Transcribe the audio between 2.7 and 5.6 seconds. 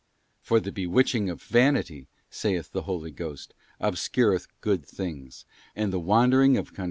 the Holy Ghost, 'obscureth good things,